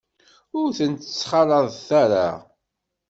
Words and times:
Ur 0.59 0.67
ten-ttxalaḍet 0.77 1.87
ara. 2.03 2.27